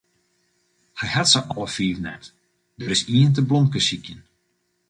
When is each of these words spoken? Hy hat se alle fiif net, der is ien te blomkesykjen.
Hy 0.99 1.07
hat 1.13 1.29
se 1.31 1.39
alle 1.41 1.67
fiif 1.75 1.97
net, 2.05 2.23
der 2.79 2.91
is 2.95 3.03
ien 3.17 3.33
te 3.35 3.41
blomkesykjen. 3.49 4.21